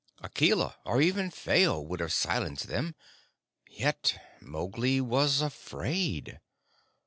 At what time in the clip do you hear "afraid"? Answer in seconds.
5.41-6.39